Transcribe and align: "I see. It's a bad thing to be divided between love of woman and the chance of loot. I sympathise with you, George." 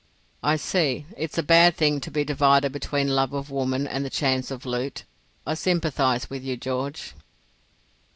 "I 0.41 0.55
see. 0.55 1.05
It's 1.15 1.37
a 1.37 1.43
bad 1.43 1.77
thing 1.77 2.01
to 2.01 2.09
be 2.09 2.23
divided 2.25 2.71
between 2.71 3.09
love 3.13 3.33
of 3.33 3.51
woman 3.51 3.85
and 3.85 4.03
the 4.03 4.09
chance 4.09 4.49
of 4.49 4.65
loot. 4.65 5.03
I 5.45 5.53
sympathise 5.53 6.27
with 6.27 6.43
you, 6.43 6.57
George." 6.57 7.13